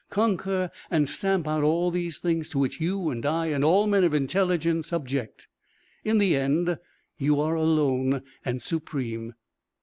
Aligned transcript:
Conquer 0.09 0.71
and 0.89 1.07
stamp 1.07 1.47
out 1.47 1.61
all 1.61 1.91
these 1.91 2.17
things 2.17 2.49
to 2.49 2.57
which 2.57 2.81
you 2.81 3.11
and 3.11 3.23
I 3.23 3.49
and 3.49 3.63
all 3.63 3.85
men 3.85 4.03
of 4.03 4.15
intelligence 4.15 4.91
object. 4.91 5.47
In 6.03 6.17
the 6.17 6.35
end 6.35 6.79
you 7.19 7.39
are 7.39 7.53
alone 7.53 8.23
and 8.43 8.63
supreme." 8.63 9.35